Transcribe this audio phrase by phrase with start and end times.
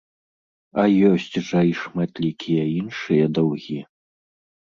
[0.83, 3.77] А ёсць жа і шматлікія іншыя даўгі.